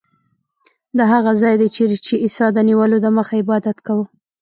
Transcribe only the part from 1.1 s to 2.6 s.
هغه ځای دی چیرې چې عیسی د